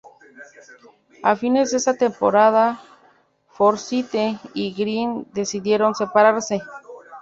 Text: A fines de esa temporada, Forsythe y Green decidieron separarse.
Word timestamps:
A 1.21 1.33
fines 1.41 1.69
de 1.69 1.77
esa 1.77 1.93
temporada, 1.95 2.79
Forsythe 3.51 4.39
y 4.55 4.73
Green 4.73 5.27
decidieron 5.31 5.93
separarse. 5.93 6.59